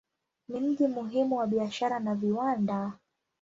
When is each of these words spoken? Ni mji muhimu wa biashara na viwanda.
Ni 0.47 0.59
mji 0.59 0.87
muhimu 0.87 1.35
wa 1.35 1.47
biashara 1.47 1.99
na 1.99 2.15
viwanda. 2.15 2.93